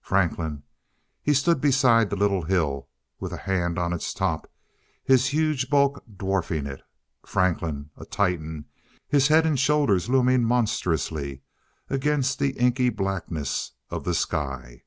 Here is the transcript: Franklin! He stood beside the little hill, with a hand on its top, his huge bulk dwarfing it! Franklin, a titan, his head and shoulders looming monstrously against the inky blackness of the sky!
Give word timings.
Franklin! 0.00 0.64
He 1.22 1.32
stood 1.32 1.60
beside 1.60 2.10
the 2.10 2.16
little 2.16 2.42
hill, 2.42 2.88
with 3.20 3.32
a 3.32 3.36
hand 3.36 3.78
on 3.78 3.92
its 3.92 4.12
top, 4.12 4.50
his 5.04 5.28
huge 5.28 5.70
bulk 5.70 6.02
dwarfing 6.16 6.66
it! 6.66 6.82
Franklin, 7.24 7.90
a 7.96 8.04
titan, 8.04 8.64
his 9.06 9.28
head 9.28 9.46
and 9.46 9.56
shoulders 9.60 10.08
looming 10.08 10.42
monstrously 10.42 11.42
against 11.88 12.40
the 12.40 12.58
inky 12.58 12.88
blackness 12.88 13.70
of 13.90 14.02
the 14.02 14.12
sky! 14.14 14.82